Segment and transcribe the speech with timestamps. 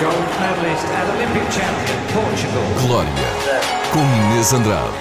[0.00, 2.86] Gold medalist and Olympic champion, Portugal.
[2.86, 3.10] Glória,
[3.92, 4.96] com Inês Andrade.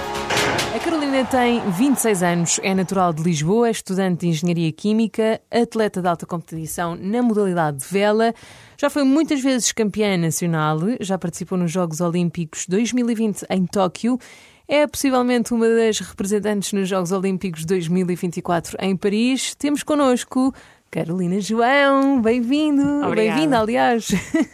[0.76, 6.02] A Carolina tem 26 anos, é natural de Lisboa, é estudante de Engenharia Química, atleta
[6.02, 8.34] de alta competição na modalidade de vela.
[8.78, 14.20] Já foi muitas vezes campeã nacional, já participou nos Jogos Olímpicos 2020 em Tóquio.
[14.68, 19.56] É possivelmente uma das representantes nos Jogos Olímpicos 2024 em Paris.
[19.56, 20.54] Temos connosco
[20.92, 22.22] Carolina João.
[22.22, 22.84] Bem-vindo.
[23.16, 24.08] Bem-vinda, aliás.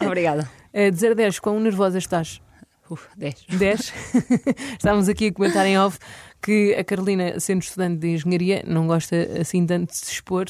[0.04, 0.48] Obrigada.
[0.78, 2.38] Eh, De 0 a 10, quão nervosa estás?
[2.90, 3.46] Uf, 10.
[3.48, 3.94] 10.
[4.76, 5.98] Estávamos aqui a comentar em off
[6.42, 10.44] que a Carolina, sendo estudante de engenharia, não gosta assim tanto de se expor,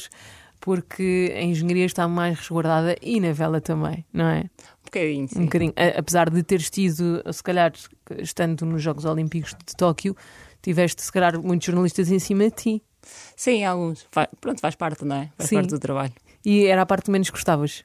[0.59, 4.39] porque a engenharia está mais resguardada e na vela também, não é?
[4.41, 5.39] Um bocadinho, sim.
[5.39, 5.73] Um bocadinho.
[5.77, 7.71] A- Apesar de teres tido, se calhar,
[8.19, 10.13] estando nos Jogos Olímpicos de Tóquio,
[10.61, 12.83] tiveste, se calhar, muitos jornalistas em cima de ti.
[13.35, 14.07] Sim, alguns.
[14.41, 15.31] Pronto, faz parte, não é?
[15.37, 15.55] Faz Sim.
[15.55, 16.13] parte do trabalho.
[16.45, 17.83] E era a parte que menos gostavas.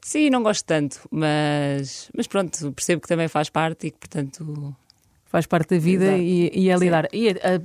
[0.00, 4.74] Sim, não gosto tanto, mas, mas pronto, percebo que também faz parte e que, portanto,
[5.26, 6.18] Faz parte da vida Exato.
[6.22, 6.84] e, e é Sim.
[6.84, 7.08] lidar.
[7.12, 7.62] E, a-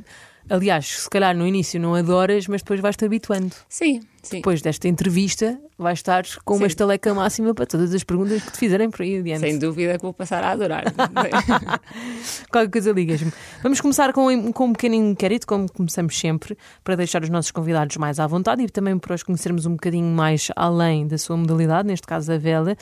[0.49, 3.53] aliás, se calhar no início não adoras, mas depois vais-te habituando.
[3.69, 4.37] sim, sim.
[4.37, 6.67] Depois desta entrevista, vais estar com uma Sim.
[6.67, 9.39] estaleca máxima para todas as perguntas que te fizerem por aí adiante.
[9.41, 10.83] Sem dúvida que vou passar a adorar.
[12.51, 13.31] Qualquer coisa ligas-me.
[13.63, 17.51] Vamos começar com, um- com um pequeno inquérito, como começamos sempre, para deixar os nossos
[17.51, 21.37] convidados mais à vontade e também para os conhecermos um bocadinho mais além da sua
[21.37, 22.75] modalidade, neste caso a vela.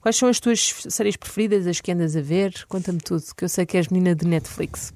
[0.00, 2.52] Quais são as tuas séries preferidas, as que andas a ver?
[2.68, 4.92] Conta-me tudo, que eu sei que és menina de Netflix.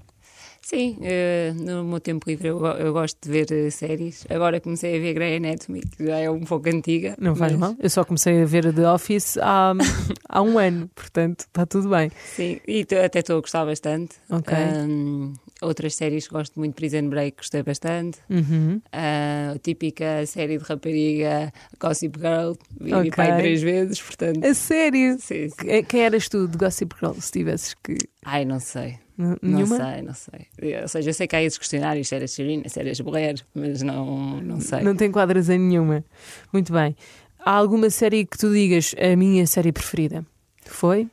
[0.62, 4.24] Sim, eh, no meu tempo livre eu, eu gosto de ver eh, séries.
[4.30, 7.14] Agora comecei a ver Grey Anatomy, que já é um pouco antiga.
[7.20, 7.76] Não faz mas- mal.
[7.78, 9.72] Eu só comecei a ver The Office há,
[10.28, 12.10] há um ano, portanto está tudo bem.
[12.34, 14.16] Sim, e até estou a gostar bastante.
[14.30, 14.54] Ok.
[14.56, 18.18] Ahm, outras séries que gosto muito, Prison Break, gostei bastante.
[18.30, 18.80] Uhum.
[18.92, 23.10] a típica série de rapariga Gossip Girl, vi Ok.
[23.16, 24.44] pai três vezes, portanto.
[24.44, 25.16] A sério?
[25.20, 25.56] Sim, sim.
[25.56, 27.96] Que- Quem eras tu de Gossip Girl, se tivesses que.
[28.24, 28.98] Ai, não sei.
[29.18, 29.76] N- Não Nenhuma?
[29.76, 30.46] sei, não sei.
[30.82, 33.82] Ou seja, eu sei que há esses questionários, se eras Serena, se eras Blair, mas
[33.82, 34.82] não, não sei.
[34.82, 36.04] Não te enquadras em nenhuma.
[36.52, 36.96] Muito bem.
[37.38, 40.24] Há alguma série que tu digas a minha série preferida?
[40.64, 41.08] Foi?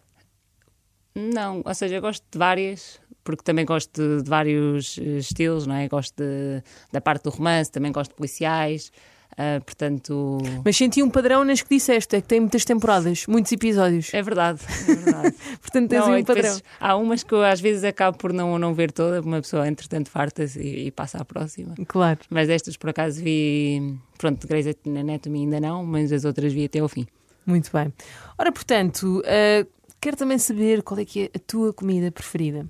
[1.15, 5.65] Não, ou seja, eu gosto de várias, porque também gosto de, de vários eh, estilos,
[5.67, 5.87] não é?
[5.87, 8.91] Gosto de- da parte do romance, também gosto de policiais,
[9.37, 10.37] ah, portanto.
[10.65, 14.13] Mas senti um padrão nas que disseste, é que tem muitas temporadas, muitos episódios.
[14.13, 15.35] É verdade, é verdade.
[15.61, 16.43] Portanto, tens Não, um padrão.
[16.43, 19.67] depois há umas que eu às vezes acabo por não, não ver toda, uma pessoa
[19.67, 21.73] entretanto farta-se e, e passa à próxima.
[21.87, 22.19] Claro.
[22.29, 26.79] Mas destas por acaso vi, pronto, Grey's Anatomy ainda não, mas as outras vi até
[26.79, 27.07] ao fim.
[27.45, 27.93] Muito bem.
[28.37, 29.65] Ora, portanto, ah,
[30.01, 32.65] quero também saber qual é que é a tua comida preferida.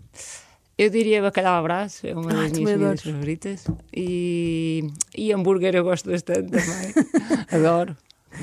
[0.81, 3.65] Eu diria bacalhau à brás, é uma Ah, das minhas comidas favoritas.
[3.93, 6.93] E, e hambúrguer eu gosto bastante também,
[7.51, 7.97] adoro.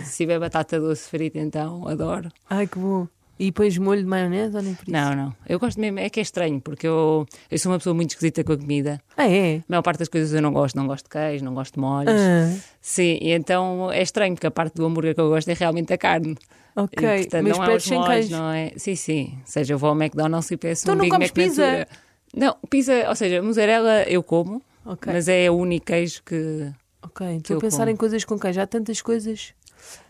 [0.05, 2.31] Se tiver batata doce frita então, adoro.
[2.51, 3.09] Ai, que bom.
[3.39, 4.93] E depois molho de maionese ou nem por isso?
[4.93, 7.95] Não, não, eu gosto mesmo, é que é estranho, porque eu, eu sou uma pessoa
[7.95, 9.01] muito esquisita com a comida.
[9.17, 9.57] Ah, é?
[9.59, 11.81] A maior parte das coisas eu não gosto, não gosto de queijo, não gosto de
[11.81, 12.21] molhos.
[12.21, 15.55] Ah, Sim, e então é estranho, porque a parte do hambúrguer que eu gosto é
[15.55, 16.37] realmente a carne.
[16.75, 16.99] ok.
[16.99, 18.73] E, portanto, Mas não é os molhos, não é?
[18.77, 19.33] Sim, sim.
[19.41, 21.63] Ou seja, eu vou ao McDonald's e peço Então um Big Mac pizza?
[21.67, 21.89] Natura.
[22.35, 25.13] Não, pizza, ou seja, mussarela eu como, Ok.
[25.13, 26.71] mas é o único queijo que...
[27.03, 27.91] Ok, estou a pensar como.
[27.91, 28.61] em coisas com queijo.
[28.61, 29.55] Há tantas coisas.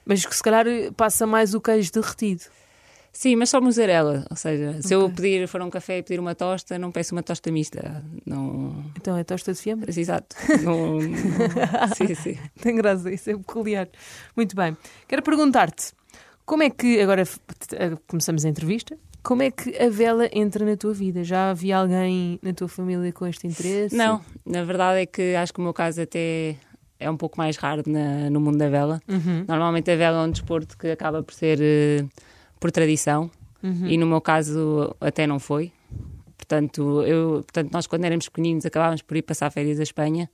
[0.05, 0.65] Mas que se calhar
[0.97, 2.45] passa mais o queijo derretido.
[3.13, 4.27] Sim, mas só mussarela.
[4.31, 7.15] Ou seja, se eu pedir, for a um café e pedir uma tosta, não peço
[7.15, 8.05] uma tosta mista.
[8.27, 8.85] Não...
[8.95, 9.91] Então é tosta de fiambre?
[9.99, 10.37] Exato.
[10.63, 10.99] Não...
[11.97, 12.39] sim, sim.
[12.61, 13.89] Tem graça, isso é peculiar.
[14.37, 14.77] Muito bem.
[15.09, 15.93] Quero perguntar-te,
[16.45, 17.23] como é que, agora
[17.73, 21.25] eh, começamos a entrevista, como é que a vela entra na tua vida?
[21.25, 23.95] Já havia alguém na tua família com este interesse?
[23.97, 26.57] Não, na verdade é que acho que o meu caso até
[26.99, 29.01] é um pouco mais raro na- no mundo da vela.
[29.09, 32.05] Uhum, Normalmente a vela é um desporto que acaba por ser eh,
[32.61, 33.31] por tradição
[33.63, 33.87] uhum.
[33.89, 35.73] e no meu caso até não foi.
[36.39, 40.31] Portanto, eu, portanto, nós quando éramos pequeninos acabávamos por ir passar férias à Espanha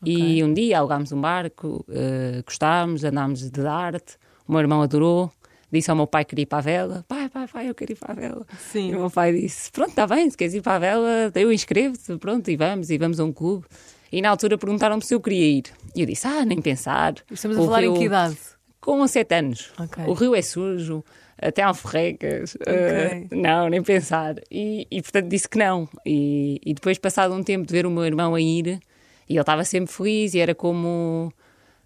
[0.00, 0.12] Ok.
[0.14, 4.16] e um dia alugámos um barco, eh, gostámos, andámos de arte,
[4.48, 5.30] o meu irmão adorou,
[5.72, 7.92] disse ao meu pai que queria ir para a vela, pai, pai, pai, eu quero
[7.92, 8.46] ir para a vela.
[8.52, 8.94] E Sim.
[8.94, 12.16] o meu pai disse: Pronto, está bem, se queres ir para a vela, eu inscrevo-te,
[12.18, 13.64] pronto, e vamos, e vamos a um clube.
[14.12, 15.64] E na altura perguntaram-me se eu queria ir.
[15.96, 17.14] E eu disse: Ah, nem pensar.
[17.30, 18.36] Estamos a O falar em rio- que idade?
[18.80, 19.72] Com sete anos.
[19.78, 20.04] Ok.
[20.06, 21.04] O rio é sujo,
[21.40, 22.56] até há forrecas.
[22.66, 24.34] eh, não, nem pensar.
[24.50, 25.88] E, e, portanto disse que não.
[26.04, 28.80] E, e depois, passado um tempo de ver o meu irmão a ir,
[29.28, 31.32] e ele estava sempre feliz e era como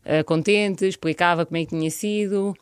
[0.06, 2.56] eh, contente, explicava como é que tinha sido.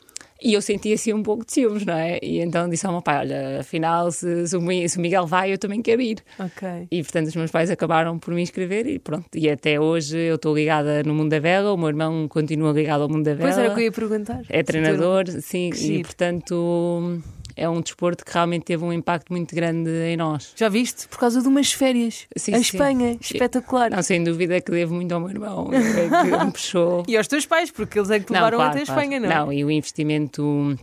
[0.45, 2.19] E eu sentia assim um pouco de ciúmes, não é?
[2.23, 5.27] E então disse ao meu pai: Olha, afinal, se, se o Mi- se o Miguel
[5.27, 6.19] vai, eu também quero ir.
[6.39, 6.69] Ok.
[6.91, 9.25] E portanto os meus pais acabaram por me inscrever e pronto.
[9.35, 13.03] E até hoje eu estou ligada no mundo da vela, o meu irmão continua ligado
[13.05, 13.49] ao mundo da vela.
[13.49, 14.43] Pois era o que eu ia perguntar.
[14.51, 16.03] É treinador, sim, Que e giro.
[16.03, 17.23] portanto
[17.57, 20.53] é um desporto que realmente teve um impacto muito grande em nós.
[20.57, 21.09] Já viste?
[21.09, 22.27] Por causa de umas férias.
[22.37, 22.63] Sim, a sim.
[22.63, 23.91] Espanha, espetacular.
[23.91, 27.05] Não, sem dúvida que devo muito ao meu irmão, é que me puxou.
[27.09, 29.01] E aos teus pais, porque eles é que te levaram claro, até a claro.
[29.01, 29.35] Espanha, não é?
[29.35, 30.77] Não, e o investimento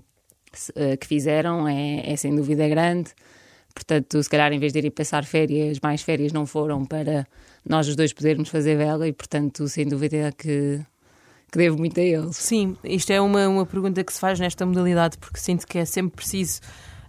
[0.75, 3.11] eh, que fizeram é, é sem dúvida grande.
[3.73, 7.25] Portanto, se calhar em vez de irem passar férias, mais férias não foram para
[7.67, 10.81] nós os dois podermos fazer vela e, portanto, sem dúvida que,
[11.51, 12.37] que devo muito a eles.
[12.37, 15.85] Sim, isto é uma, uma pergunta que se faz nesta modalidade, porque sinto que é
[15.85, 16.61] sempre preciso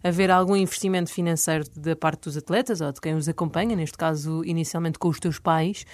[0.03, 4.43] haver algum investimento financeiro da parte dos atletas ou de quem os acompanha, neste caso,
[4.45, 5.85] inicialmente com os teus pais,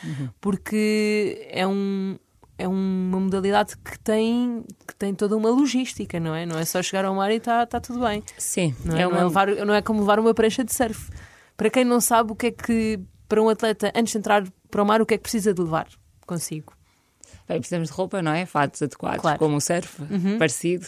[0.40, 2.18] porque é um.
[2.60, 6.44] É uma modalidade que tem, que tem toda uma logística, não é?
[6.44, 8.20] Não é só chegar ao mar e está tá tudo bem.
[8.36, 10.74] Sim, Não é, é não, é uma, levar- não é como levar uma prancha de
[10.74, 11.08] surf.
[11.56, 12.98] Para quem não sabe o que é que,
[13.28, 14.42] para um atleta, antes de entrar
[14.72, 15.86] para o mar, o que é que precisa de levar
[16.26, 16.72] consigo?
[17.48, 18.44] Bem, precisamos de roupa, não é?
[18.46, 19.38] Fatos adequados, Claro.
[19.38, 20.02] como o surf,
[20.38, 20.86] parecido.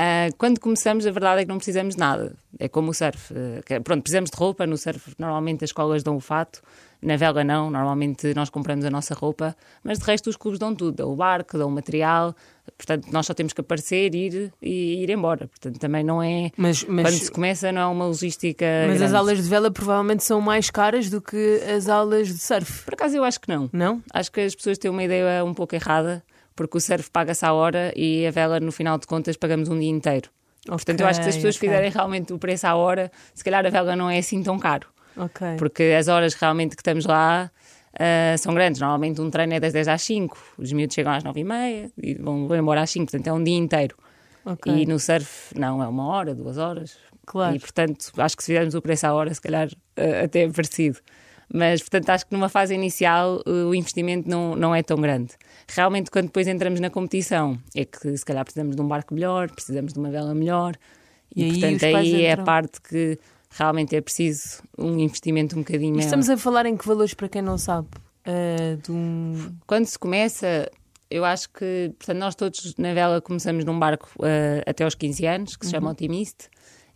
[0.00, 2.36] Ah, quando começamos, a verdade é que não precisamos de nada.
[2.56, 3.34] É como o surf.
[3.66, 4.64] Que- pronto, precisamos de roupa.
[4.64, 6.62] No surf, normalmente as escolas dão o fato.
[7.02, 7.68] Na vela, não.
[7.68, 9.56] Normalmente nós compramos a nossa roupa.
[9.82, 10.92] Mas de resto, os clubes dão tudo.
[10.98, 12.32] Dão o barco, dão o material.
[12.76, 15.48] Portanto, nós só temos que aparecer, ir e ir embora.
[15.48, 16.52] Portanto, também não é.
[16.56, 18.64] Mas, mas, Quando se começa, não é uma logística.
[18.86, 19.16] mas as grande.
[19.16, 23.16] aulas de vela provavelmente são mais caras do que as aulas de surf, Por acaso,
[23.16, 23.68] eu acho que não.
[23.72, 24.00] não?
[24.14, 26.22] Acho que as pessoas têm uma ideia um pouco errada,
[26.58, 29.78] porque o surf paga-se à hora e a vela, no final de contas, pagamos um
[29.78, 30.28] dia inteiro.
[30.66, 33.44] Portanto, eu acho que se as pessoas Ok, fizerem realmente o preço à hora, se
[33.44, 34.88] calhar a vela não é assim tão caro.
[35.16, 35.46] Ok.
[35.56, 37.48] Porque as horas realmente que estamos lá
[37.96, 38.80] ah, são grandes.
[38.80, 41.92] Normalmente um treino é das 10 às 5, os miúdos chegam às 9 e meia
[41.96, 43.96] e vão, vão embora às 5, portanto é um dia inteiro.
[44.44, 44.72] ok.
[44.72, 46.96] E no surf, não, é uma hora, duas horas.
[47.24, 47.54] Claro.
[47.54, 50.50] E portanto, acho que se fizermos o preço à hora, se calhar eh, até é
[50.50, 50.98] parecido.
[51.52, 55.32] Mas, portanto, acho que numa fase inicial eh, o investimento não, não é tão grande.
[55.68, 59.50] Realmente, quando depois entramos na competição, é que se calhar precisamos de um barco melhor,
[59.50, 60.74] precisamos de uma vela melhor.
[61.34, 63.18] E E, portanto, aí é a parte que
[63.50, 66.04] realmente é preciso um investimento um bocadinho maior.
[66.04, 67.88] estamos a falar em que valores para quem não sabe?
[68.82, 69.56] De um...
[69.66, 70.70] Quando se começa,
[71.10, 75.26] eu acho que, portanto, nós todos na vela começamos num barco eh, até aos 15
[75.26, 76.48] anos, que se chama Optimist,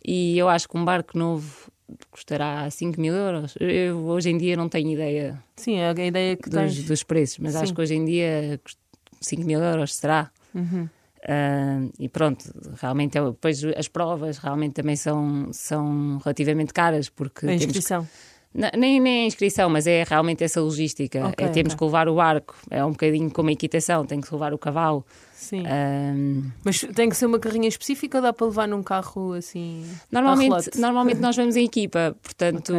[0.05, 1.71] e eu acho que um barco novo
[2.11, 3.55] custará 5 mil euros.
[3.59, 6.83] Eu hoje em dia não tenho ideia Sim, é a ideia que dos, tens.
[6.85, 7.59] dos preços, mas Sim.
[7.59, 8.79] acho que hoje em dia custa
[9.21, 10.29] 5 mil euros será.
[10.53, 10.87] Uhum.
[11.27, 12.43] Ah, e pronto,
[12.81, 18.07] realmente, é- depois as provas realmente também são, são relativamente caras, porque A inscrição.
[18.53, 21.19] N- Nem, nem a inscrição, mas é realmente essa logística.
[21.37, 21.77] É temos ok.
[21.77, 25.05] que levar o barco, é um bocadinho como a equitação, tem que levar o cavalo.
[25.43, 25.63] Sim.
[25.67, 29.85] Ahm, Mas tem que ser uma carrinha específica ou dá para levar num carro assim?
[30.09, 32.73] normalmente, normalmente nós vamos em equipa, portanto,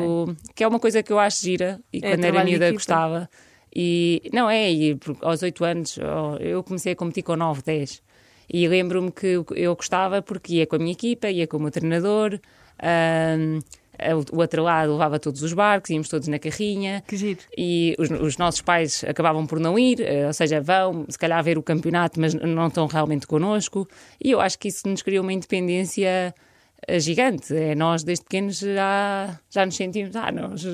[0.55, 3.29] que é uma coisa que eu acho gira e É, quando era miúda gostava.
[3.77, 5.99] E não é, e aos 8 anos
[6.41, 8.03] eu comecei a competir com 9, 10.
[8.49, 11.71] E lembro-me que eu- gostava porque ia com a minha equipa, ia com o meu
[11.71, 12.39] treinador.
[12.83, 13.61] ahm,
[14.33, 17.03] o outro lado levava todos os barcos, íamos todos na carrinha.
[17.07, 17.41] Que giro.
[17.57, 21.43] e os, os nossos pais acabavam por não ir, eh, ou seja, vão se calhar
[21.43, 23.89] ver o campeonato, mas não estão realmente connosco.
[24.23, 26.35] E eu acho que isso nos criou uma independência
[26.87, 27.55] eh, gigante.
[27.55, 30.65] É, nós, desde pequenos, já, já nos sentimos ah, nós,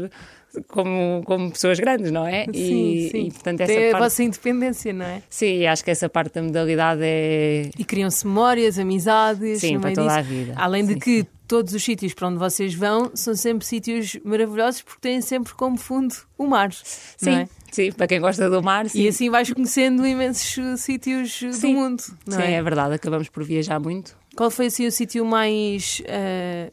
[0.69, 2.45] como, como pessoas grandes, não é?
[2.45, 3.27] sim, e, sim.
[3.27, 4.03] e, portanto, essa Tem a parte.
[4.03, 5.23] vossa independência, não é?
[5.29, 7.71] Sim, acho que essa parte da modalidade é.
[7.79, 9.61] E criam-se memórias, amizades.
[9.61, 10.19] Sim, para toda disso.
[10.19, 10.55] a vida.
[10.57, 14.83] Além de Sim, que todos os sítios para onde vocês vão são sempre sítios maravilhosos
[14.83, 16.73] porque têm sempre como fundo o mar.
[16.73, 17.49] Sim, é?
[17.73, 19.03] sim, para quem gosta do mar, sim.
[19.03, 21.75] E assim vais conhecendo imensos sítios uh, do Sim.
[21.75, 22.03] mundo.
[22.25, 22.53] Não Sim, é?
[22.53, 24.17] é verdade, acabamos por viajar muito.
[24.37, 26.73] Qual foi assim o sítio mais uh,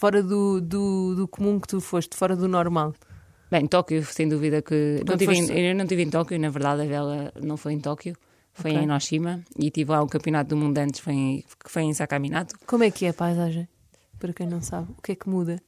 [0.00, 2.94] fora do, do, do comum que tu foste, fora do normal?
[3.50, 5.02] Bem, Tóquio, sem dúvida que.
[5.06, 7.72] Não tive em- foste- eu não estive em Tóquio, na verdade, a vela não foi
[7.74, 8.14] em Tóquio,
[8.54, 8.82] foi Ok.
[8.82, 11.92] em Hiroshima e tive lá um campeonato do mundo antes, foi em, que foi em
[11.92, 12.54] Sakaminato.
[12.66, 13.68] Como é que é a paisagem?
[14.18, 15.60] Para quem não sabe, o que é que muda?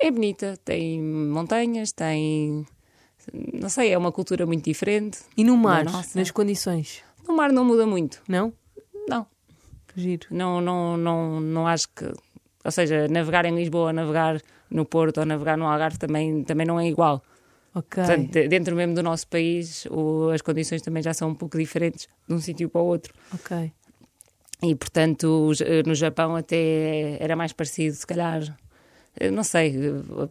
[0.00, 2.66] É bonita, tem montanhas, tem.
[3.52, 5.18] Não sei, é uma cultura muito diferente.
[5.36, 7.02] E no mar, nas condições?
[7.28, 8.52] No mar não muda muito, Não?
[9.08, 9.26] não.
[9.96, 10.26] Giro.
[10.30, 12.10] Não, não, não, não acho que.
[12.64, 14.40] Ou seja, navegar em Lisboa, navegar
[14.70, 17.22] no Porto ou navegar no Algarve também, também não é igual.
[17.74, 18.02] Ok.
[18.04, 21.56] Portanto, de- dentro mesmo do nosso país, o- as condições também já são um pouco
[21.56, 23.14] diferentes de um sítio para o outro.
[23.34, 23.72] ok.
[24.62, 25.52] E, portanto,
[25.86, 28.42] no Japão até era mais parecido, se calhar.
[29.32, 29.74] Não sei,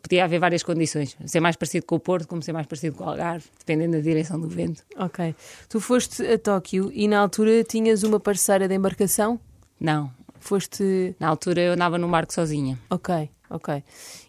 [0.04, 1.18] podia haver várias condições.
[1.26, 4.00] Ser mais parecido com o Porto, como ser mais parecido com o Algarve, dependendo da
[4.02, 4.84] direção do vento.
[4.98, 5.34] Ok.
[5.68, 9.40] Tu foste a Tóquio e na altura tinhas uma parceira de embarcação?
[9.80, 11.16] Não, Foste.
[11.20, 12.80] na altura eu andava no barco sozinha.
[12.90, 13.84] Ok, ok.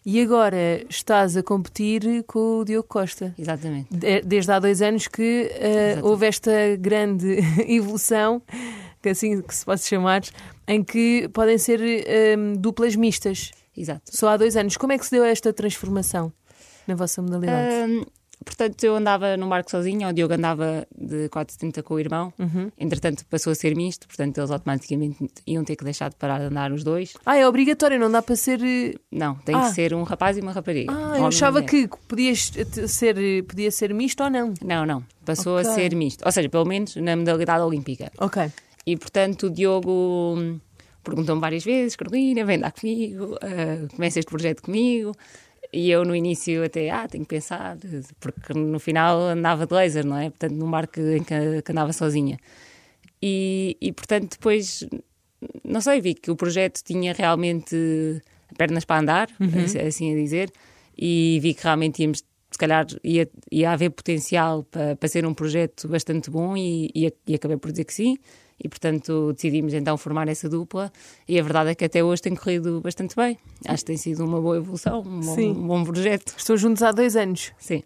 [0.04, 3.34] E agora estás a competir com o Diogo Costa.
[3.38, 3.88] Exatamente.
[3.94, 6.02] De- Desde há dois anos que Exatamente.
[6.06, 7.38] houve esta grande
[7.68, 8.42] evolução
[9.02, 10.20] que é assim que se pode chamar,
[10.68, 11.80] em que podem ser
[12.38, 13.50] hum, duplas mistas.
[13.74, 14.02] Exato.
[14.14, 14.76] Só há dois anos.
[14.76, 16.30] Como é que se deu esta transformação
[16.86, 17.90] na vossa modalidade?
[17.90, 18.04] Hum,
[18.44, 22.32] portanto, eu andava no barco sozinho, o Diogo andava de 470 com o irmão.
[22.78, 26.44] Entretanto, passou a ser misto, portanto, eles automaticamente iam ter que deixar de parar de
[26.46, 27.14] andar os dois.
[27.24, 28.60] Ah, é obrigatório, não dá para ser.
[28.62, 29.62] eh, Não, tem Ah.
[29.68, 30.92] que ser um rapaz e uma rapariga.
[30.92, 32.50] Ah, eu achava que podias
[32.88, 34.54] ser, podia ser misto ou não.
[34.64, 35.04] Não, não.
[35.24, 35.70] Passou Ok.
[35.70, 36.24] a ser misto.
[36.24, 38.10] Ou seja, pelo menos na modalidade olímpica.
[38.18, 38.50] Ok.
[38.86, 40.58] E, portanto, o Diogo hum,
[41.04, 45.12] perguntou-me várias vezes: Carolina, vem dar comigo, ah, começa este projeto comigo.
[45.72, 47.76] E eu, no início, até, ah, tenho que pensar,
[48.18, 50.30] porque no final andava de laser, não é?
[50.30, 52.38] Portanto, num barco em que, que andava sozinha.
[53.22, 54.86] E, e, portanto, depois,
[55.64, 58.20] não sei, vi que o projeto tinha realmente
[58.56, 59.28] pernas para andar,
[59.64, 60.50] assim- assim a dizer,
[60.96, 65.32] e vi que realmente íamos, se calhar, ia, ia haver potencial para, para ser um
[65.34, 68.18] projeto bastante bom e, e, e acabei por dizer que sim.
[68.62, 70.92] E, portanto, decidimos então formar essa dupla.
[71.26, 73.38] E a verdade é que até hoje tem corrido bastante bem.
[73.66, 76.34] Acho que tem sido uma boa evolução, um bom, um bom projeto.
[76.36, 77.52] Estou juntos há dois anos.
[77.58, 77.82] Sim.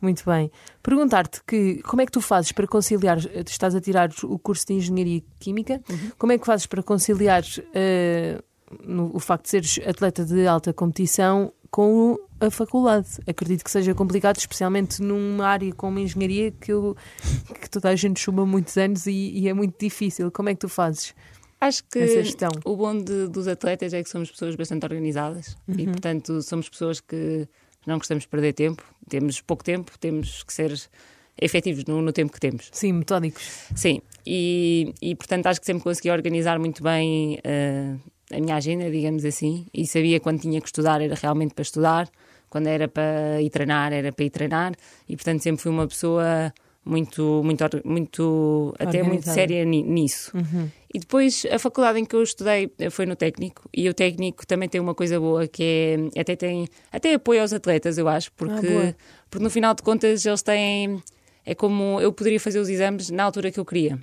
[0.00, 0.50] Muito bem.
[0.82, 4.74] Perguntar-te que como é que tu fazes para conciliar, estás a tirar o curso de
[4.74, 5.80] Engenharia Química,
[6.18, 7.42] como é que fazes para conciliar
[7.74, 8.40] eh,
[8.86, 13.08] no- o facto de seres atleta de alta competição com a faculdade?
[13.26, 16.96] Acredito que seja complicado, especialmente numa área como a engenharia que, eu-
[17.60, 20.30] que toda a gente chuba há muitos anos e, e é muito difícil.
[20.30, 21.12] Como é que tu fazes?
[21.60, 21.98] Acho que
[22.64, 27.00] o bom de- dos atletas é que somos pessoas bastante organizadas e, portanto, somos pessoas
[27.00, 27.48] que
[27.84, 28.84] não gostamos de perder tempo.
[29.08, 30.72] Temos pouco tempo, temos que ser
[31.40, 32.68] efetivos no, no tempo que temos.
[32.70, 33.42] Sim, metódicos.
[33.74, 37.96] Sim, e, e portanto acho que sempre consegui organizar muito bem eh,
[38.36, 42.08] a minha agenda, digamos assim, e sabia quando tinha que estudar era realmente para estudar,
[42.50, 44.72] quando era para ir treinar era para ir treinar,
[45.08, 46.52] e portanto sempre fui uma pessoa
[46.84, 50.30] muito, muito, muito até muito séria ni- nisso.
[50.92, 54.46] E depois a faculdade em que eu estudei eh, foi no técnico, e o técnico
[54.46, 58.30] também tem uma coisa boa que é até tem até apoio aos atletas, eu acho,
[58.32, 58.96] porque, boa.
[59.30, 61.02] porque no final de contas eles têm.
[61.46, 63.98] É como eu poderia fazer os exames na altura que eu queria.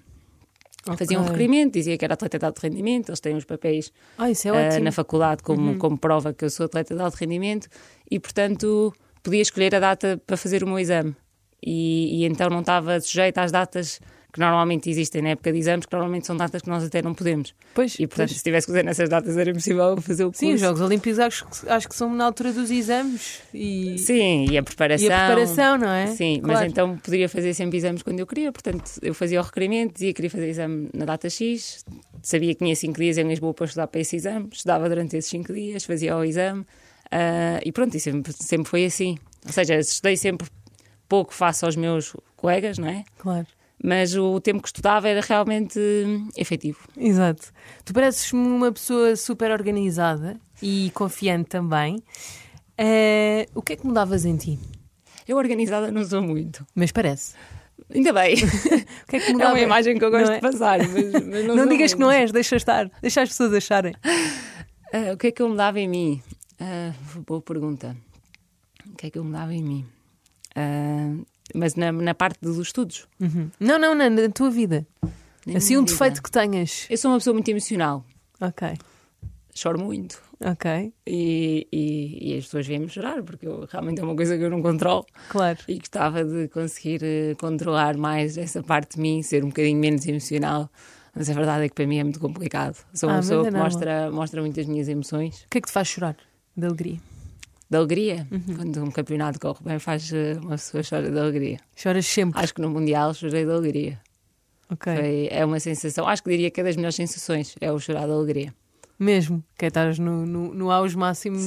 [0.97, 1.33] Fazia um Ok.
[1.33, 4.77] requerimento, dizia que era atleta de alto rendimento, eles têm os papéis Ah, é.
[4.77, 4.83] Uhum.
[4.83, 7.67] na faculdade como, como prova que eu sou atleta de alto rendimento
[8.09, 11.15] e, portanto, podia escolher a data para fazer o meu exame.
[11.63, 13.99] E, e então não estava sujeita às datas
[14.31, 17.13] que normalmente existem na época de exames, que normalmente são datas que nós até não
[17.13, 17.53] podemos.
[17.73, 18.37] Pois, E, portanto, pois.
[18.37, 20.39] se tivesse que fazer nessas datas era impossível fazer o curso.
[20.39, 24.45] Sim, os Jogos Olímpicos acho, que- acho que são na altura dos exames e, Sim,
[24.49, 25.07] e a preparação.
[25.07, 26.07] e a preparação, não é?
[26.07, 26.67] Sim, mas Claro.
[26.67, 30.13] então poderia fazer sempre exames quando eu queria, portanto eu fazia o requerimento, dizia que
[30.15, 31.83] queria fazer exame na data X,
[32.23, 35.29] sabia que tinha 5 dias em Lisboa para estudar para esse exame, estudava durante esses
[35.29, 36.65] 5 dias, fazia o exame
[37.11, 39.17] ah, e pronto, e sempre, sempre foi assim.
[39.45, 40.47] Ou seja, estudei sempre
[41.09, 43.03] pouco face aos meus colegas, não é?
[43.17, 43.45] Claro.
[43.83, 46.79] Mas o tempo que estudava era realmente hum, efetivo.
[46.95, 47.51] Exato.
[47.83, 52.01] Tu pareces-me uma pessoa super organizada e confiante também.
[52.77, 54.59] Eh, o que é que mudavas em ti?
[55.27, 56.65] Eu organizada não sou muito.
[56.75, 57.33] Mas parece.
[57.93, 58.35] Ainda bem.
[59.03, 60.35] O que é que É uma imagem que eu gosto é?
[60.35, 60.79] de passar.
[60.79, 62.11] Mas, mas não Não digas que muito.
[62.11, 62.89] não és, deixa estar.
[63.01, 63.93] Deixa as pessoas acharem.
[64.93, 66.21] Ah, o que é que eu mudava em mim?
[66.59, 66.93] Ah,
[67.27, 67.97] boa pergunta.
[68.87, 69.85] O que é que eu mudava em mim?
[70.55, 71.15] Ah,
[71.55, 73.07] mas na, na parte dos estudos.
[73.19, 73.49] Uhum.
[73.59, 74.85] Não, não, não, na tua vida.
[75.45, 75.91] na Assim, um vida.
[75.91, 76.85] defeito que tenhas.
[76.89, 78.03] Eu sou uma pessoa muito emocional.
[78.39, 78.73] Ok,
[79.53, 80.21] Choro muito.
[80.39, 84.43] ok, E, e, e as pessoas vêm-me chorar, porque eu, realmente é uma coisa que
[84.43, 85.05] eu não controlo.
[85.29, 85.59] claro.
[85.67, 90.07] E gostava de conseguir eh, controlar mais essa parte de mim, ser um bocadinho menos
[90.07, 90.69] emocional.
[91.13, 92.77] Mas a verdade é que para mim é muito complicado.
[92.93, 93.63] Sou Ah, uma mas pessoa é que normal.
[93.71, 95.41] mostra, mostra muitas minhas emoções.
[95.41, 96.15] O que é que te faz chorar?
[96.55, 96.97] De alegria.
[97.71, 98.27] De alegria.
[98.29, 98.55] Uhum.
[98.57, 101.57] Quando um campeonato corre bem, faz eh, uma pessoa chora de alegria.
[101.73, 102.37] Choras sempre.
[102.41, 103.97] Acho que no Mundial chorei de alegria.
[104.69, 104.93] Ok.
[104.93, 108.07] Foi, é uma sensação, acho que diria que é das melhores sensações, é o chorar
[108.07, 108.53] de alegria.
[108.99, 109.41] Mesmo.
[109.57, 111.37] Que é estar no, no, no auge máximo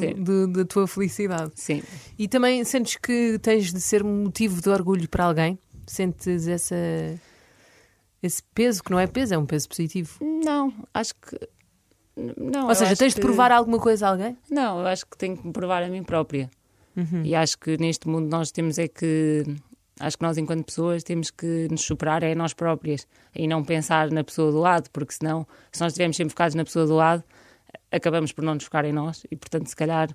[0.48, 1.52] da tua felicidade.
[1.56, 1.82] Sim.
[2.18, 5.58] E também sentes que tens de ser um motivo de orgulho para alguém?
[5.86, 6.74] Sentes essa,
[8.22, 10.18] esse peso, que não é peso, é um peso positivo.
[10.22, 11.38] Não, acho que.
[12.16, 14.36] Não, Ou seja, tens de que- provar alguma coisa a alguém?
[14.50, 16.48] Não, eu acho que tenho que me provar a mim própria.
[16.96, 17.22] Uhum.
[17.24, 19.42] E acho que neste mundo nós temos é que.
[20.00, 23.62] Acho que nós, enquanto pessoas, temos que nos superar é a nós próprias e não
[23.64, 26.94] pensar na pessoa do lado, porque senão, se nós estivermos sempre focados na pessoa do
[26.94, 27.22] lado,
[27.92, 30.08] acabamos por não nos focar em nós e, portanto, se calhar,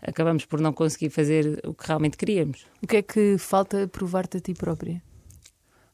[0.00, 2.64] acabamos por não conseguir fazer o que realmente queríamos.
[2.80, 5.02] O que é que falta provar-te a ti própria?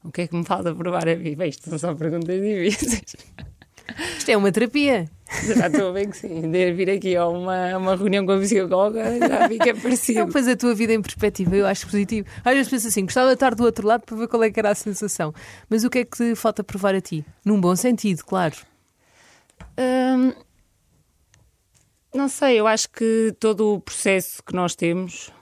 [0.02, 1.34] O que é que me falta provar a mim?
[1.34, 3.16] Bem, isto são só perguntas difíceis.
[4.18, 5.08] Isto é uma terapia.
[5.56, 6.50] Já estou a ver que sim.
[6.50, 10.20] De vir aqui a uma, uma reunião com a psicóloga, já vi que é parecido.
[10.20, 12.28] Não, pois a tua vida em perspectiva, eu acho positivo.
[12.44, 14.60] Às vezes penso assim, gostava de estar do outro lado para ver qual é que
[14.60, 15.34] era a sensação.
[15.68, 17.24] Mas o que é que te falta provar a ti?
[17.44, 18.56] Num bom sentido, claro.
[19.78, 20.32] Hum,
[22.14, 25.32] não sei, eu acho que todo o processo que nós temos,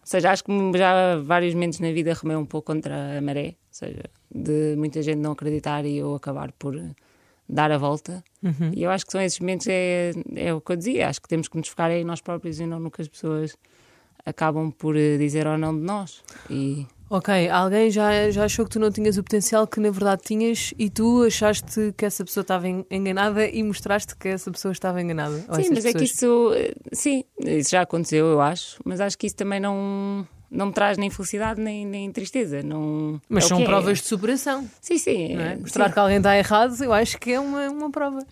[0.00, 3.48] ou seja, acho que já vários momentos na vida remei um pouco contra a maré,
[3.48, 4.02] ou seja,
[4.34, 6.74] de muita gente não acreditar e eu acabar por
[7.50, 8.22] dar a volta.
[8.42, 8.72] Uhum.
[8.74, 11.28] E eu acho que são esses momentos, é, é o que eu dizia, acho que
[11.28, 13.56] temos que nos focar em nós próprios e não no que as pessoas
[14.24, 16.22] acabam por eh, dizer ou não de nós.
[16.48, 20.22] E Ok, alguém já, já achou que tu não tinhas o potencial que na verdade
[20.24, 24.70] tinhas e tu achaste que essa pessoa estava en- enganada e mostraste que essa pessoa
[24.70, 25.36] estava enganada.
[25.60, 26.10] Sim, mas é que pessoas.
[26.12, 30.66] isso, eh, sim, isso já aconteceu, eu acho, mas acho que isso também não, não
[30.66, 32.62] me traz nem felicidade nem, nem tristeza.
[32.62, 33.66] Não, Mas é são que é.
[33.66, 34.70] provas de superação.
[34.80, 35.36] Sim, sim.
[35.36, 35.54] É?
[35.54, 35.92] é, Mostrar sim.
[35.94, 38.24] que alguém está errado, eu acho que é uma, uma prova.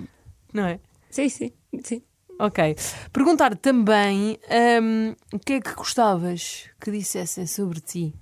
[0.55, 0.79] Não é?
[1.11, 1.51] Sim, sim,
[1.83, 2.01] sim.
[2.39, 2.77] Ok.
[3.13, 4.39] Perguntar também
[4.81, 8.15] hum, o que é que gostavas que dissessem sobre ti?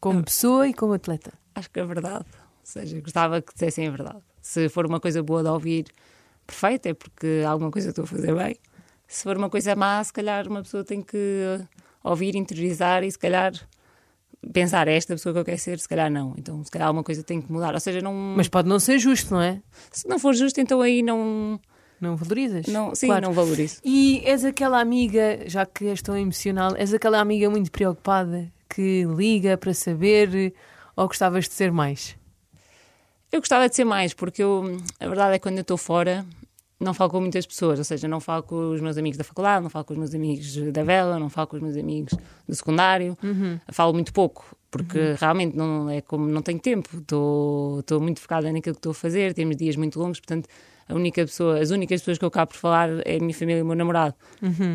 [0.00, 1.32] Como pessoa e como atleta.
[1.54, 2.24] Acho que é verdade.
[2.32, 4.18] Ou seja, gostava que dissessem a verdade.
[4.40, 5.86] Se for uma coisa boa de ouvir,
[6.46, 8.56] perfeito, é porque alguma coisa estou a fazer bem.
[9.06, 11.60] Se for uma coisa má, se calhar uma pessoa tem que eh,
[12.02, 13.52] ouvir, interiorizar e se calhar
[14.52, 16.34] pensar, é esta pessoa que eu quero ser, se calhar não.
[16.38, 17.74] Então, se calhar alguma coisa tem que mudar.
[17.74, 19.60] Ou seja, não, Mas pode não ser justo, não é?
[19.90, 21.60] se não for justo, então aí não,
[22.00, 22.66] Não valorizas?
[22.66, 23.26] não, sim, Claro.
[23.26, 23.80] não valorizo.
[23.84, 29.04] E és aquela amiga, já que és tão emocional, és aquela amiga muito preocupada que
[29.04, 30.54] liga para saber
[30.96, 32.16] ou gostavas de ser mais?
[33.32, 36.24] Eu gostava de ser mais, porque eu, a verdade é que quando eu estou fora,
[36.80, 39.62] não falo com muitas pessoas, ou seja, não falo com os meus amigos da faculdade,
[39.62, 42.14] não falo com os meus amigos da vela, não falo com os meus amigos
[42.48, 43.16] do secundário,
[43.70, 48.74] falo muito pouco, porque realmente não é como não tenho tempo, estou muito focada naquilo
[48.74, 50.48] que estou a fazer, temos dias muito longos, portanto,
[50.88, 53.60] a única pessoa, as únicas pessoas que eu acabo por falar é a minha família
[53.60, 54.14] e o meu namorado.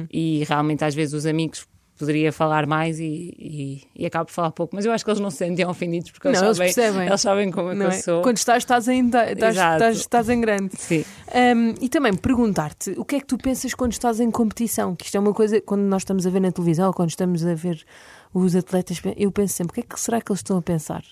[0.09, 4.51] E realmente às vezes os amigos poderia falar mais e, e, e acabo por falar
[4.51, 6.73] pouco, mas eu acho que eles não se sentem ofendidos porque eles, Não, eles sabem,
[6.73, 7.07] percebem.
[7.07, 7.91] eles sabem como é que eu é?
[8.01, 8.21] sou.
[8.21, 10.75] Quando estás, estás em, estás, estás, estás em grande.
[10.77, 11.05] Sim.
[11.33, 14.95] Um, e também perguntar-te o que é que tu pensas quando estás em competição?
[14.95, 17.45] Que isto é uma coisa, quando nós estamos a ver na televisão ou quando estamos
[17.45, 17.85] a ver
[18.33, 21.03] os atletas, eu penso sempre: o que é que será que eles estão a pensar?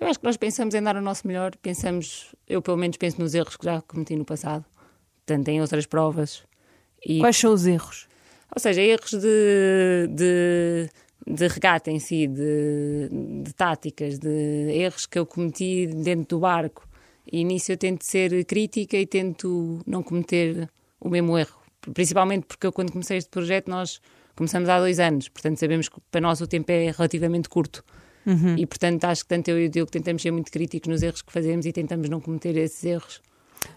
[0.00, 3.20] Eu acho que nós pensamos em dar o nosso melhor, pensamos, eu pelo menos penso
[3.20, 4.64] nos erros que já cometi no passado,
[5.26, 6.42] tanto em outras provas.
[7.06, 8.08] E, Quais são os erros?
[8.54, 10.90] Ou seja, erros de, de,
[11.26, 13.08] de regata em si, de,
[13.42, 16.88] de táticas, de erros que eu cometi dentro do barco.
[17.30, 21.60] E nisso eu tento ser crítica e tento não cometer o mesmo erro.
[21.94, 24.00] Principalmente porque eu, quando comecei este projeto, nós
[24.34, 27.84] começamos há dois anos, portanto sabemos que para nós o tempo é relativamente curto.
[28.58, 31.22] E portanto acho que tanto eu e o Diogo tentamos ser muito críticos nos erros
[31.22, 33.20] que fazemos e tentamos não cometer esses erros.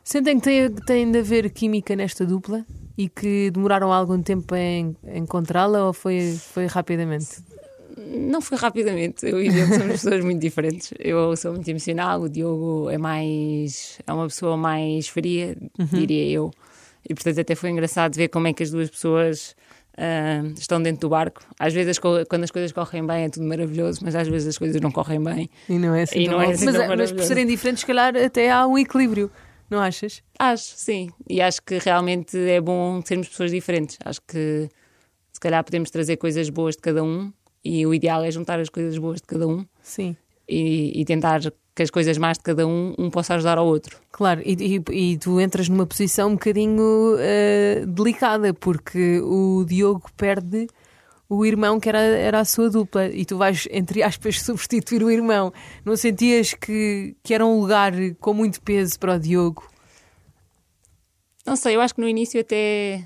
[0.03, 2.65] Sentem que tem, tem de haver química nesta dupla
[2.97, 7.41] e que demoraram algum tempo em encontrá-la ou foi, foi rapidamente?
[7.97, 9.25] Não foi rapidamente.
[9.25, 10.93] Eu e o Diogo somos pessoas muito diferentes.
[10.99, 13.99] Eu sou muito emocional, o Diogo é mais.
[14.05, 15.55] é uma pessoa mais fria,
[15.91, 16.51] diria eu.
[17.07, 19.55] E portanto até foi engraçado ver como é que as duas pessoas
[19.97, 21.41] ah, estão dentro do barco.
[21.59, 24.81] Às vezes, quando as coisas correm bem, é tudo maravilhoso, mas às vezes as coisas
[24.81, 25.49] não correm bem.
[25.69, 27.87] E não é assim, E não é assim mas, tão mas por serem diferentes, se
[27.87, 29.29] calhar até há um equilíbrio,
[29.73, 30.21] não achas?
[30.39, 31.09] Acho, sim.
[31.29, 33.97] E acho que realmente é bom sermos pessoas diferentes.
[34.05, 34.69] Acho que
[35.31, 37.31] se calhar podemos trazer coisas boas de cada um
[37.63, 40.15] e o ideal é juntar as coisas boas de cada um Sim.
[40.47, 41.41] e, e tentar
[41.75, 43.97] que as coisas más de cada um, um possa ajudar ao outro.
[44.11, 50.03] Claro, e, e- e tu entras numa posição um bocadinho eh, delicada, porque o Diogo
[50.15, 50.67] perde
[51.37, 55.11] o irmão que era, era a sua dupla e tu vais, entre aspas, substituir o
[55.11, 55.51] irmão.
[55.85, 59.69] Não sentias que, que era um lugar com muito peso para o Diogo?
[61.45, 63.03] Não sei, eu acho que no início até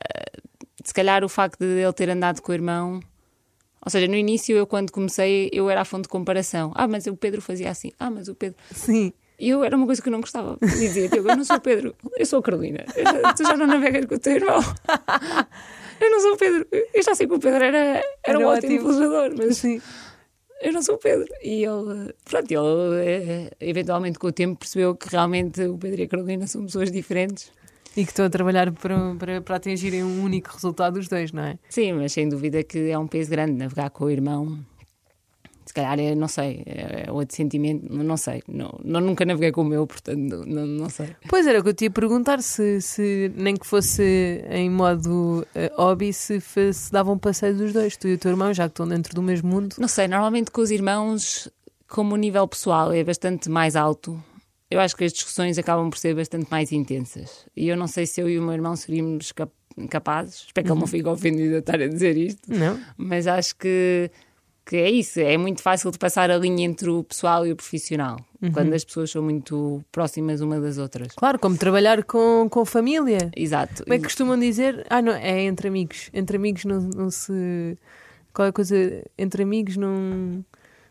[0.00, 0.38] ah,
[0.84, 3.00] se calhar o facto de ele ter andado com o irmão.
[3.84, 6.70] Ou seja, no início eu quando comecei eu era a fonte de comparação.
[6.74, 7.90] Ah, mas o Pedro fazia assim.
[7.98, 8.56] Ah, mas o Pedro.
[8.72, 9.12] Sim.
[9.40, 10.56] E eu era uma coisa que eu não gostava.
[10.60, 12.84] Dizia, Diogo, eu não sou o Pedro, eu sou a Carolina.
[12.94, 14.60] Eu já- tu já não navegas com o teu irmão.
[16.00, 16.66] Eu não sou o Pedro.
[16.94, 19.80] Eu já sei que o Pedro era, era, Era um ótimo velejador, mas Sim.
[20.60, 21.28] eu não sou o Pedro.
[21.42, 26.04] E ele, pronto, ele eh, eventualmente com o tempo percebeu que realmente o Pedro e
[26.04, 27.52] a Carolina são pessoas diferentes.
[27.94, 31.42] E que estão a trabalhar para, para, para atingirem um único resultado os dois, não
[31.42, 31.58] é?
[31.68, 34.58] Sim, mas sem dúvida que é um peso grande navegar com o irmão.
[35.72, 38.42] Se calhar é, não sei, é outro sentimento, não sei.
[38.46, 41.16] Não, não, nunca naveguei com o meu, portanto, não, não sei.
[41.30, 45.46] Pois era o que eu te ia perguntar se, se nem que fosse em modo
[45.54, 48.72] eh, hobby, se, se davam passeio dos dois, tu e o teu irmão, já que
[48.72, 49.76] estão dentro do mesmo mundo.
[49.78, 51.48] Não sei, normalmente com os irmãos,
[51.88, 54.22] como o nível pessoal é bastante mais alto,
[54.70, 57.46] eu acho que as discussões acabam por ser bastante mais intensas.
[57.56, 59.50] E eu não sei se eu e o meu irmão seríamos cap
[59.88, 60.86] capazes, espero que ele não uhum.
[60.86, 62.78] fique ofendido a estar a dizer isto, não.
[62.96, 64.10] mas acho que,
[64.64, 67.56] que é isso, é muito fácil de passar a linha entre o pessoal e o
[67.56, 68.52] profissional, uhum.
[68.52, 71.12] quando as pessoas são muito próximas uma das outras.
[71.14, 73.30] Claro, como trabalhar com, com família.
[73.36, 73.82] Exato.
[73.82, 74.86] Como é que costumam dizer?
[74.88, 76.10] Ah, não, é entre amigos.
[76.12, 77.76] Entre amigos não, não se.
[78.32, 80.44] Qualquer coisa entre amigos não.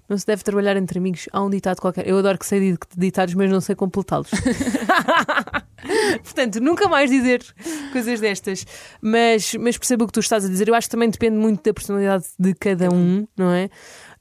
[0.10, 1.30] Não se deve trabalhar entre amigos.
[1.32, 2.06] Há um ditado qualquer.
[2.06, 4.30] Eu adoro que sei ditados, mas não sei completá-los.
[6.24, 7.44] Portanto, nunca mais dizer
[7.92, 8.66] coisas destas.
[9.02, 10.68] Mas, mas percebo o que tu estás a dizer.
[10.68, 13.70] Eu acho que também depende muito da personalidade de cada um, não é?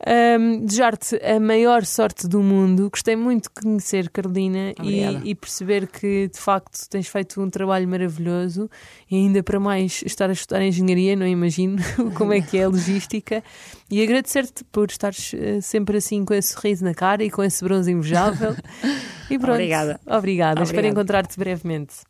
[0.07, 2.89] Um, Desejar-te a maior sorte do mundo.
[2.91, 7.87] Gostei muito de conhecer Carolina e, e, perceber que de facto tens feito um trabalho
[7.87, 8.71] maravilhoso
[9.11, 11.83] e ainda para mais estar a estudar engenharia, não imagino
[12.17, 13.45] como é que é a logística.
[13.91, 17.63] E agradecer-te por estares uh, sempre assim com esse sorriso na cara e com esse
[17.63, 18.57] bronze invejável.
[19.31, 19.55] E pronto.
[19.55, 20.01] Obrigada.
[20.05, 20.19] Obrigada.
[20.19, 20.63] Obrigada.
[20.65, 22.05] Espero encontrar-te movements.